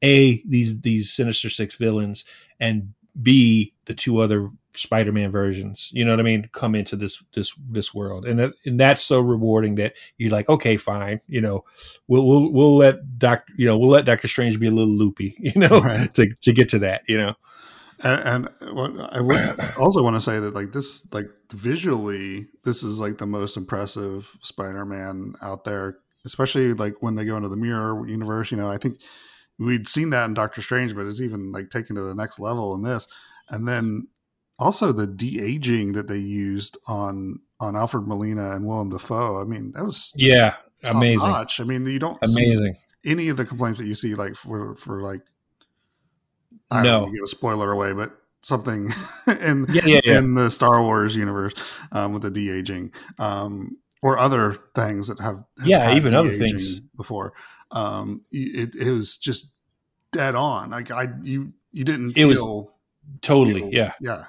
[0.02, 2.24] A these these Sinister Six villains
[2.60, 5.90] and B the two other Spider-Man versions.
[5.92, 6.48] You know what I mean?
[6.52, 10.48] Come into this this this world, and that, and that's so rewarding that you're like,
[10.48, 11.20] okay, fine.
[11.26, 11.64] You know,
[12.08, 15.36] we'll we'll we'll let Doctor you know we'll let Doctor Strange be a little loopy.
[15.40, 16.12] You know, Right.
[16.14, 17.02] to to get to that.
[17.08, 17.34] You know.
[18.02, 22.82] and, and what I would also want to say that like this, like visually, this
[22.82, 27.56] is like the most impressive Spider-Man out there, especially like when they go into the
[27.56, 28.50] mirror universe.
[28.50, 29.00] You know, I think
[29.58, 32.74] we'd seen that in Doctor Strange, but it's even like taken to the next level
[32.74, 33.06] in this.
[33.50, 34.06] And then
[34.60, 39.40] also the de aging that they used on on Alfred Molina and Willem Dafoe.
[39.40, 41.60] I mean, that was Yeah, amazing, notch.
[41.60, 42.76] I mean, you don't see amazing.
[43.04, 45.22] any of the complaints that you see like for for like
[46.70, 46.90] I No.
[46.92, 48.10] don't want to give a spoiler away, but
[48.42, 48.90] something
[49.42, 50.18] in Yeah, yeah, yeah.
[50.18, 51.52] in the Star Wars universe
[51.92, 56.14] um, with the de aging um, or other things that have, have Yeah, had even
[56.14, 56.80] other things.
[56.96, 57.32] before.
[57.72, 59.54] Um, it, it was just
[60.12, 60.70] dead on.
[60.70, 62.72] Like I you you didn't It was- feel
[63.22, 64.24] totally, you know, yeah, yeah.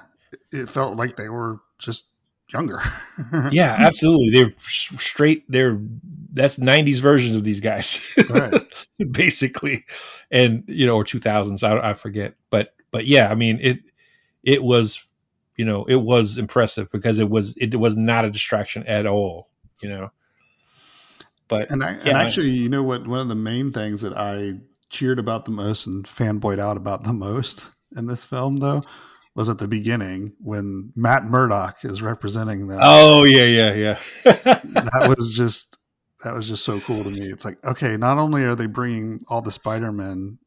[0.50, 2.06] It felt like they were just
[2.52, 2.80] younger.
[3.50, 4.30] yeah, absolutely.
[4.30, 5.44] They're straight.
[5.50, 5.78] They're
[6.32, 8.62] that's '90s versions of these guys, right.
[9.10, 9.84] basically,
[10.30, 11.62] and you know, or 2000s.
[11.62, 13.80] I, I forget, but but yeah, I mean it.
[14.42, 15.06] It was,
[15.56, 19.48] you know, it was impressive because it was it was not a distraction at all.
[19.80, 20.10] You know,
[21.48, 23.06] but and I, yeah, and actually, you know what?
[23.06, 24.54] One of the main things that I
[24.90, 28.82] cheered about the most and fanboyed out about the most in this film, though,
[29.34, 32.78] was at the beginning when Matt Murdock is representing them.
[32.82, 33.98] Oh yeah, yeah, yeah.
[34.24, 35.78] that was just
[36.24, 37.22] that was just so cool to me.
[37.22, 40.38] It's like okay, not only are they bringing all the Spider-Man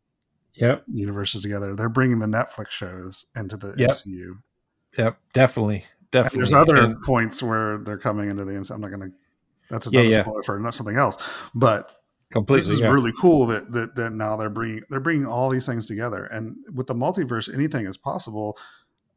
[0.53, 0.83] yep.
[0.91, 3.89] universes together, they're bringing the Netflix shows into the Yep.
[3.91, 4.37] MCU.
[4.97, 6.37] Yep, definitely, And definitely.
[6.39, 8.71] there's other And- points where they're coming into the MCU.
[8.75, 9.15] I'm not going to.
[9.69, 10.21] That's Yeah, another yeah.
[10.23, 11.17] spoiler for not something else,
[11.55, 11.94] but
[12.31, 12.59] completely.
[12.59, 12.89] this is yeah.
[12.91, 16.55] really cool that, that that now they're bringing they're bringing all these things together and
[16.73, 18.57] with the multiverse anything is possible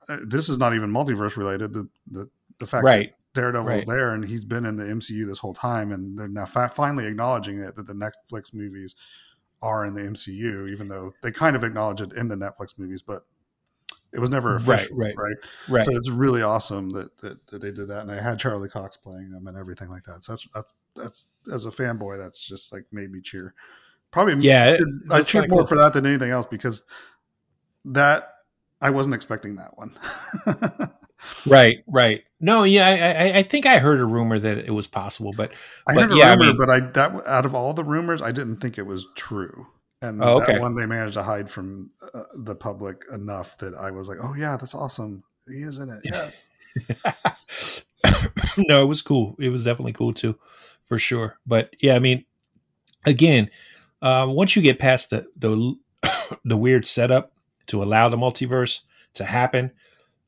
[0.08, 3.10] uh, this is not even multiverse related the the, the fact right.
[3.34, 3.86] that daredevil's right.
[3.86, 7.06] there and he's been in the mcu this whole time and they're now fi- finally
[7.06, 8.94] acknowledging it that the netflix movies
[9.62, 13.02] are in the mcu even though they kind of acknowledge it in the netflix movies
[13.02, 13.22] but
[14.12, 15.14] it was never Right, official right.
[15.16, 15.36] right,
[15.68, 15.84] Right.
[15.84, 18.96] so it's really awesome that, that that they did that and they had charlie cox
[18.96, 22.72] playing them and everything like that so that's that's that's as a fanboy that's just
[22.72, 23.54] like made me cheer
[24.10, 24.80] probably yeah, it-
[25.10, 25.66] I cheered more cool.
[25.66, 26.84] for that than anything else because
[27.84, 28.34] that
[28.80, 29.96] I wasn't expecting that one.
[31.48, 32.22] Right, right.
[32.40, 32.92] No, yeah, I,
[33.32, 35.52] I, I think I heard a rumor that it was possible, but
[35.86, 37.82] I But heard a yeah, I rumor, mean- but I that out of all the
[37.82, 39.66] rumors, I didn't think it was true.
[40.00, 40.52] And Oh, okay.
[40.52, 44.18] that one they managed to hide from uh, the public enough that I was like,
[44.22, 45.24] "Oh yeah, that's awesome.
[45.48, 46.48] He is in it." Yes.
[48.56, 49.34] no, it was cool.
[49.40, 50.38] It was definitely cool too,
[50.88, 51.38] for sure.
[51.46, 52.24] But yeah, I mean,
[53.06, 53.50] again,
[54.00, 55.76] uh, once you get past the the
[56.44, 57.32] the weird setup
[57.66, 58.80] to allow the multiverse
[59.14, 59.72] to happen,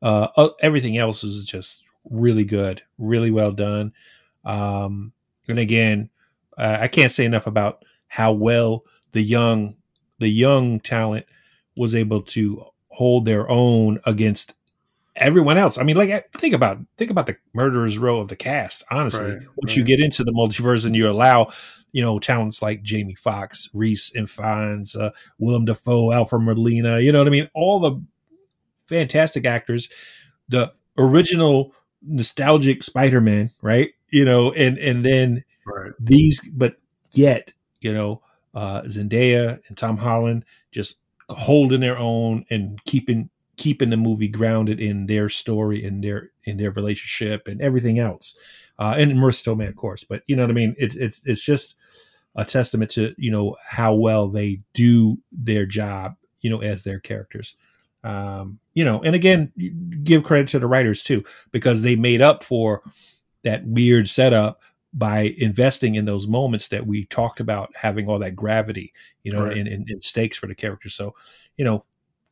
[0.02, 0.28] uh,
[0.60, 3.92] everything else is just really good, really well done.
[4.44, 5.12] Um,
[5.48, 6.10] and again,
[6.56, 9.76] uh, I can't say enough about how well the young
[10.18, 11.26] the young talent
[11.76, 14.54] was able to hold their own against
[15.16, 15.78] everyone else.
[15.78, 18.84] I mean, like think about think about the murderers row of the cast.
[18.90, 21.50] Honestly, Right, once you get into the multiverse and you allow,
[21.92, 27.00] you know, talents like Jamie Foxx, Reese and Fiennes, uh, Willem Dafoe, Alfred Molina.
[27.00, 27.48] You know what I mean?
[27.54, 28.02] All the
[28.86, 29.88] fantastic actors,
[30.48, 33.90] the original nostalgic Spider-Man, right?
[34.10, 35.92] You know, and and then Right.
[36.00, 36.76] these, but
[37.12, 38.22] yet, you know,
[38.54, 40.96] uh, Zendaya and Tom Holland just
[41.28, 46.56] holding their own and keeping keeping the movie grounded in their story and their in
[46.56, 48.34] their relationship and everything else.
[48.78, 50.74] Uh, and Marisa Tomei, of course, but you know what I mean.
[50.78, 51.76] It's it's it's just
[52.34, 56.98] a testament to you know how well they do their job, you know, as their
[56.98, 57.54] characters.
[58.02, 59.52] Um, you know, and again,
[60.02, 62.82] give credit to the writers too because they made up for
[63.44, 64.62] that weird setup
[64.94, 68.92] by investing in those moments that we talked about having all that gravity,
[69.22, 69.56] you know, Right.
[69.58, 70.94] and, and, and stakes for the characters.
[70.94, 71.14] So,
[71.56, 71.84] you know,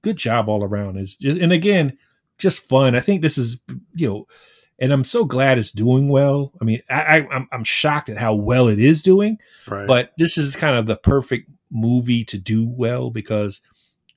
[0.02, 0.96] good job all around.
[0.96, 1.96] Is just and again,
[2.38, 2.94] just fun.
[2.94, 3.61] I think this is
[3.94, 4.26] you know,
[4.78, 6.52] and I'm so glad it's doing well.
[6.61, 9.87] I mean, I, I I'm I'm shocked at how well it is doing, Right.
[9.87, 13.61] but this is kind of the perfect movie to do well because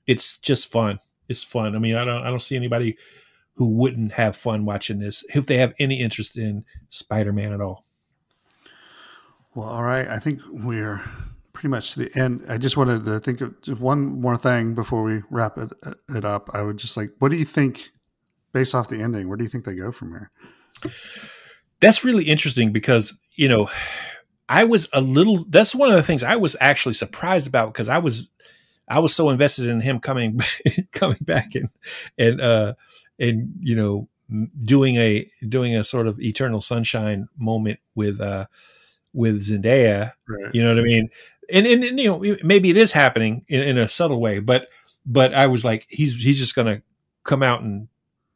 [0.06, 0.98] it's just fun.
[1.28, 1.76] It's fun.
[1.76, 2.96] I mean, I don't I don't see anybody
[3.56, 7.84] who wouldn't have fun watching this if they have any interest in Spider-Man at all.
[9.54, 10.08] Well, all right.
[10.08, 11.02] I think we're
[11.62, 12.42] pretty much to the end.
[12.48, 15.72] I just wanted to think of just one more thing before we wrap it
[16.08, 16.48] it up.
[16.52, 17.92] I would just like, what do you think,
[18.52, 19.28] based off the ending?
[19.28, 20.32] Where do you think they go from here?
[21.78, 23.70] That's really interesting because, you know,
[24.48, 27.88] I was a little that's one of the things I was actually surprised about because
[27.88, 28.26] I was
[28.88, 30.40] I was so invested in him coming
[30.92, 31.68] coming back and
[32.18, 32.74] and uh
[33.20, 34.08] and you know
[34.64, 38.46] doing a doing a sort of eternal sunshine moment with uh
[39.12, 40.54] with Zendaya Right.
[40.54, 41.08] you know what I mean?
[41.50, 44.68] And, and, and, you know, maybe it is happening in, in a subtle way, but
[45.04, 46.82] but I was like, he's he's just gonna
[47.24, 47.88] come out and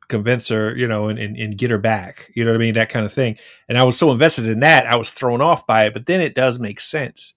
[0.09, 2.31] convince her, you know, and, and, and get her back.
[2.35, 2.75] You know what I mean?
[2.75, 3.39] That kind of thing.
[3.69, 5.93] And I was so invested in that, I was thrown off by it.
[5.93, 7.35] But then it does make sense.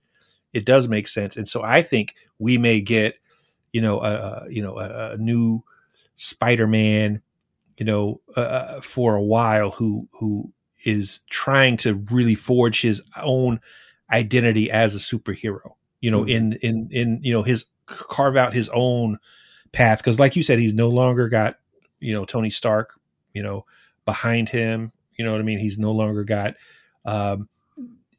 [0.53, 1.37] It does make sense.
[1.37, 3.15] And so I think we may get,
[3.71, 5.63] you know, a, you know a, a new
[6.15, 7.21] Spider-Man,
[7.77, 10.51] you know, uh, for a while who who
[10.85, 13.59] is trying to really forge his own
[14.11, 16.29] identity as a superhero you know Mhm.
[16.35, 19.17] in in in you know his carve out his own
[19.71, 19.99] path.
[19.99, 21.57] Because like you said he's no longer got
[21.99, 22.99] you know tony stark
[23.33, 23.65] you know
[24.05, 24.91] behind him.
[25.17, 25.59] You know what i mean?
[25.59, 26.55] He's no longer got
[27.05, 27.49] um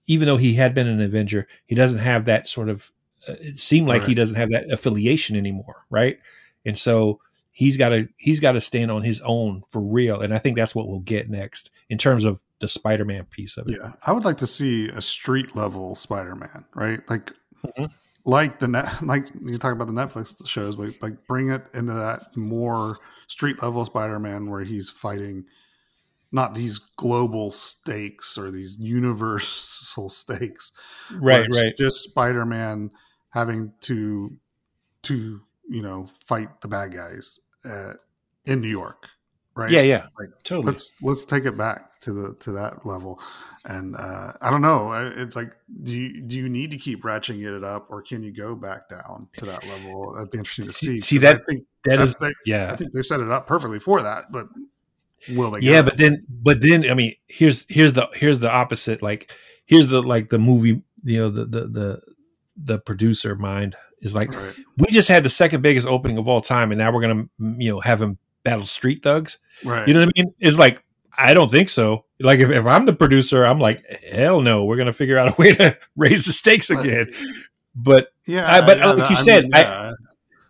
[0.06, 2.90] even though he had been an avenger he doesn't have that sort of
[3.28, 6.18] uh, it seemed like he doesn't have that affiliation anymore right?
[6.64, 7.20] And so
[7.52, 10.56] he's got to he's got to stand on his own for real, and I think
[10.56, 13.78] that's what we'll get next in terms of the Spider-Man piece of it.
[13.80, 17.00] Yeah, I would like to see a street level Spider-Man, right?
[17.08, 17.32] Like,
[17.64, 17.86] mm-hmm.
[18.24, 21.92] like the net, like you talk about the Netflix shows, but like bring it into
[21.92, 25.44] that more street level Spider-Man where he's fighting
[26.32, 30.72] not these global stakes or these universal stakes,
[31.12, 31.46] right?
[31.52, 31.76] Right.
[31.76, 32.90] Just Spider-Man
[33.30, 34.36] having to
[35.02, 37.92] to you know fight the bad guys uh,
[38.44, 39.08] in New York,
[39.60, 39.70] right?
[39.70, 40.66] Yeah, yeah, like, totally.
[40.66, 43.20] Let's let's take it back to the to that level,
[43.64, 44.92] and uh, I don't know.
[45.16, 48.32] It's like, do you do you need to keep ratcheting it up, or can you
[48.32, 50.14] go back down to that level?
[50.14, 51.00] That'd be interesting to see.
[51.00, 51.40] See that?
[51.40, 52.72] I think that is, they, yeah.
[52.72, 54.46] I think they set it up perfectly for that, but
[55.30, 55.60] will they?
[55.60, 59.02] Yeah, but then, but then, I mean, here's here's the here's the opposite.
[59.02, 59.30] Like,
[59.66, 62.02] here's the like the movie, you know, the the the
[62.56, 64.54] the producer mind is like, right.
[64.78, 67.70] we just had the second biggest opening of all time, and now we're gonna, you
[67.70, 69.38] know, have him battle street thugs.
[69.64, 69.86] Right.
[69.86, 70.34] You know what I mean?
[70.38, 70.82] It's like
[71.16, 72.04] I don't think so.
[72.18, 75.40] Like if, if I'm the producer, I'm like, hell no, we're gonna figure out a
[75.40, 77.12] way to raise the stakes again.
[77.74, 79.92] But yeah, I, but yeah, like you I said, mean, yeah.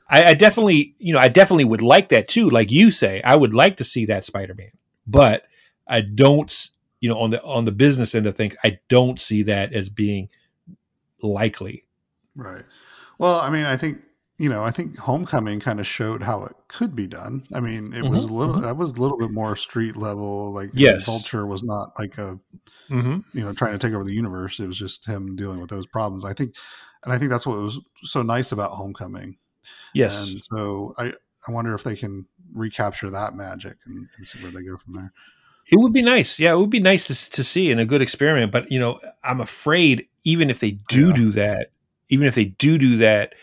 [0.08, 2.50] I, I definitely, you know, I definitely would like that too.
[2.50, 4.72] Like you say, I would like to see that Spider-Man,
[5.06, 5.44] but
[5.86, 9.42] I don't, you know, on the on the business end of things, I don't see
[9.44, 10.28] that as being
[11.22, 11.84] likely.
[12.34, 12.64] Right.
[13.18, 14.02] Well, I mean, I think
[14.40, 17.46] you know, I think Homecoming kind of showed how it could be done.
[17.52, 18.64] I mean, it mm-hmm, was a little mm-hmm.
[18.64, 20.52] that was a little bit more street level.
[20.54, 22.40] Like, yes, Vulture was not like a
[22.88, 23.18] mm-hmm.
[23.36, 24.58] you know trying to take over the universe.
[24.58, 26.24] It was just him dealing with those problems.
[26.24, 26.54] I think,
[27.04, 29.36] and I think that's what was so nice about Homecoming.
[29.92, 31.12] Yes, and so I
[31.46, 34.94] I wonder if they can recapture that magic and, and see where they go from
[34.94, 35.12] there.
[35.70, 36.40] It would be nice.
[36.40, 38.50] Yeah, it would be nice to, to see and a good experiment.
[38.50, 41.16] But, you know, I'm afraid even if they do yeah.
[41.16, 41.70] do that,
[42.08, 43.34] even if they do do that,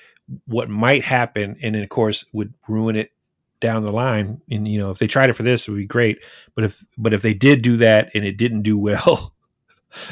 [0.45, 3.11] what might happen, and then of course would ruin it
[3.59, 4.41] down the line.
[4.49, 6.19] And you know, if they tried it for this, it would be great.
[6.55, 9.33] But if but if they did do that and it didn't do well,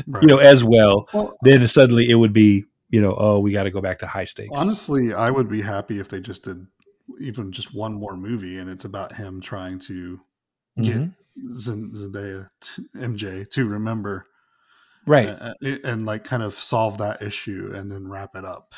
[0.07, 0.21] right.
[0.21, 3.63] you know, as well, well, then suddenly it would be you know, oh, we got
[3.63, 4.55] to go back to high stakes.
[4.55, 6.65] Honestly, I would be happy if they just did
[7.19, 10.19] even just one more movie, and it's about him trying to
[10.81, 11.57] get mm-hmm.
[11.57, 12.49] Zendaya,
[12.95, 14.27] MJ, to remember
[15.07, 18.73] right uh, and like kind of solve that issue and then wrap it up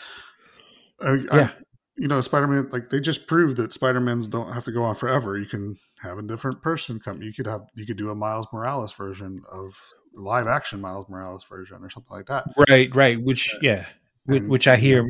[1.02, 1.28] I, yeah.
[1.32, 1.52] I,
[1.98, 4.84] you know, Spider Man, like they just proved that Spider Mans don't have to go
[4.84, 5.38] on forever.
[5.38, 7.22] You can have a different person come.
[7.22, 9.80] You could have, you could do a Miles Morales version of
[10.14, 12.46] live action Miles Morales version or something like that.
[12.70, 13.22] Right, right.
[13.22, 13.88] Which, yeah,
[14.28, 15.10] and, which I hear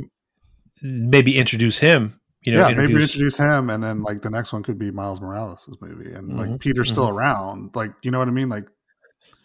[0.81, 2.19] maybe introduce him.
[2.41, 2.93] You know, yeah, introduce...
[2.93, 6.29] maybe introduce him, and then like the next one could be Miles Morales' movie, and
[6.29, 6.93] mm-hmm, like Peter's mm-hmm.
[6.93, 7.75] still around.
[7.75, 8.47] Like, you know what I mean?
[8.47, 8.65] Like,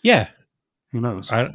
[0.04, 0.28] yeah,
[0.92, 1.32] who knows?
[1.32, 1.48] I,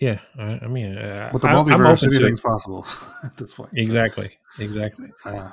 [0.00, 2.86] yeah, I, I mean, uh, with the multiverse, anything's possible
[3.24, 3.70] at this point.
[3.74, 4.62] Exactly, so.
[4.62, 5.08] exactly.
[5.24, 5.50] Uh,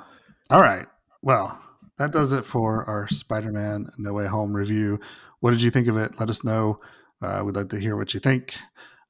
[0.50, 0.86] all right.
[1.22, 1.58] Well,
[1.98, 5.00] that does it for our Spider-Man No Way Home review.
[5.40, 6.18] What did you think of it?
[6.18, 6.80] Let us know.
[7.22, 8.54] Uh, we'd like to hear what you think.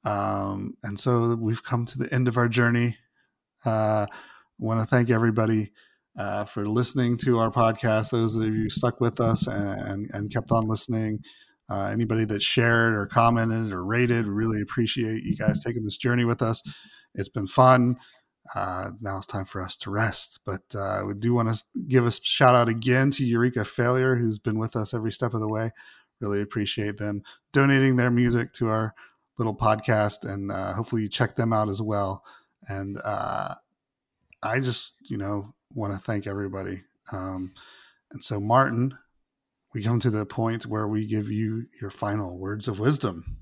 [0.05, 2.97] Um, and so we've come to the end of our journey.
[3.65, 4.05] Uh,
[4.59, 5.71] want to thank everybody
[6.17, 8.11] uh, for listening to our podcast.
[8.11, 11.19] Those of you stuck with us and, and kept on listening.
[11.69, 16.25] Uh, anybody that shared or commented or rated, really appreciate you guys taking this journey
[16.25, 16.61] with us.
[17.15, 17.97] It's been fun.
[18.53, 20.41] Uh, now it's time for us to rest.
[20.45, 24.37] But uh, we do want to give a shout out again to Eureka Failure, who's
[24.37, 25.71] been with us every step of the way.
[26.21, 28.93] Really appreciate them donating their music to our
[29.37, 32.23] little podcast, and uh, hopefully you check them out as well.
[32.69, 33.55] And uh,
[34.43, 36.83] I just, you know, want to thank everybody.
[37.11, 37.53] Um,
[38.11, 38.97] and so, Martin,
[39.75, 43.37] we come to the point where we give you your final words of wisdom.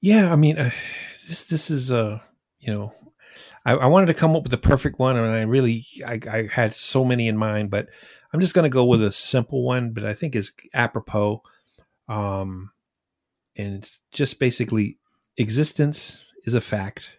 [0.00, 0.70] Yeah, I mean, uh,
[1.28, 2.20] this this is uh,
[2.60, 2.94] you know,
[3.66, 6.48] I, I, wanted to come up with the perfect one, and I really I, I
[6.50, 7.88] had so many in mind, but
[8.32, 11.42] I'm just going to go with a simple one, but I think is apropos.
[12.08, 12.70] Um,
[13.56, 14.98] and it's just basically
[15.36, 17.16] existence is a fact,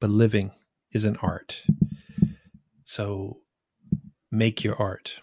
[0.00, 0.52] but living
[0.90, 1.62] is an art.
[2.84, 3.40] So
[4.30, 5.20] make your art.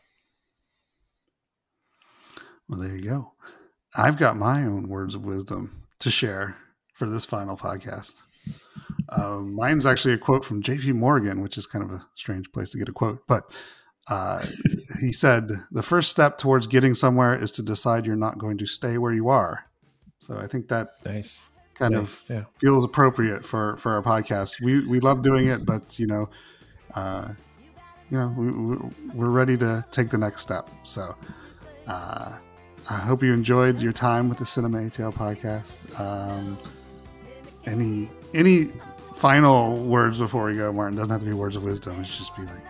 [2.71, 3.33] Well, there you go.
[3.97, 6.55] I've got my own words of wisdom to share
[6.93, 8.13] for this final podcast.
[9.09, 10.93] Um, mine's actually a quote from J.P.
[10.93, 13.43] Morgan, which is kind of a strange place to get a quote, but
[14.09, 14.45] uh,
[15.01, 18.65] he said, "The first step towards getting somewhere is to decide you're not going to
[18.65, 19.65] stay where you are."
[20.19, 21.41] So I think that nice.
[21.73, 22.45] kind of yeah.
[22.57, 24.61] feels appropriate for for our podcast.
[24.61, 26.29] We we love doing it, but you know,
[26.95, 27.33] uh,
[28.09, 30.69] you know, we, we're ready to take the next step.
[30.83, 31.17] So.
[31.85, 32.37] Uh,
[32.89, 35.99] I hope you enjoyed your time with the Cinema ATL podcast.
[35.99, 36.57] Um,
[37.65, 38.65] any any
[39.15, 40.97] final words before we go, Martin?
[40.97, 41.99] Doesn't have to be words of wisdom.
[42.01, 42.61] It should just be like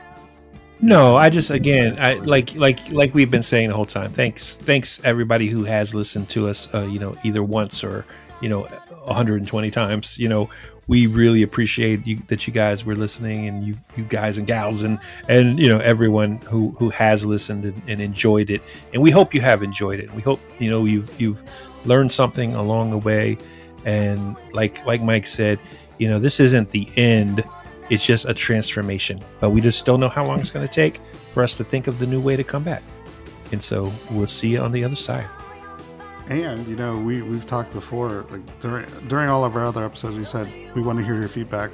[0.81, 4.11] No, I just again, I like like like we've been saying the whole time.
[4.11, 6.71] Thanks, thanks everybody who has listened to us.
[6.73, 8.05] Uh, you know, either once or
[8.41, 8.67] you know,
[9.05, 10.17] 120 times.
[10.17, 10.49] You know,
[10.87, 14.83] we really appreciate you, that you guys were listening, and you you guys and gals,
[14.83, 18.61] and and you know everyone who who has listened and, and enjoyed it.
[18.93, 20.13] And we hope you have enjoyed it.
[20.13, 21.41] We hope you know you've you've
[21.85, 23.37] learned something along the way.
[23.85, 25.59] And like like Mike said,
[25.97, 27.43] you know, this isn't the end
[27.91, 30.95] it's just a transformation, but we just don't know how long it's going to take
[31.33, 32.81] for us to think of the new way to come back.
[33.51, 35.27] And so we'll see you on the other side.
[36.29, 40.17] And you know, we we've talked before, like during during all of our other episodes,
[40.17, 41.71] we said we want to hear your feedback.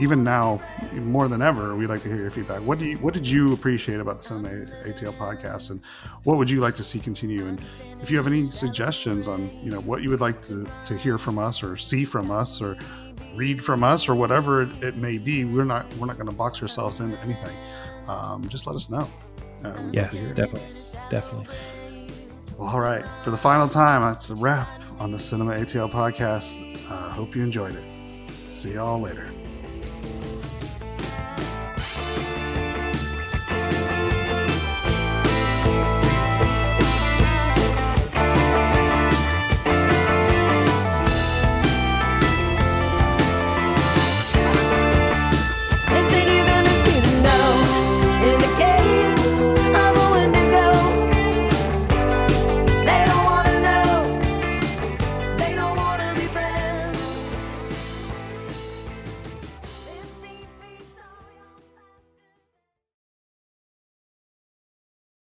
[0.00, 0.60] Even now,
[0.92, 2.60] more than ever, we like to hear your feedback.
[2.60, 4.48] What do you what did you appreciate about the Cinema
[4.86, 5.84] ATL podcast, and
[6.22, 7.46] what would you like to see continue?
[7.46, 7.60] And
[8.00, 11.18] if you have any suggestions on you know what you would like to, to hear
[11.18, 12.76] from us or see from us or
[13.34, 15.44] read from us or whatever it, it may be.
[15.44, 17.56] We're not we're not going to box ourselves into anything.
[18.06, 19.08] Um, just let us know.
[19.64, 20.62] Uh, yeah, definitely,
[21.10, 21.46] definitely.
[22.58, 23.04] All right.
[23.22, 26.60] For the final time, that's a wrap on the Cinema ATL podcast.
[26.90, 27.84] Uh, hope you enjoyed it.
[28.52, 29.28] See y'all later.